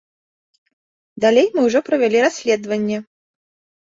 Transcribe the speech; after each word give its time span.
Далей 1.25 1.47
мы 1.57 1.61
ўжо 1.67 1.79
правялі 1.89 2.23
расследаванне. 2.27 2.97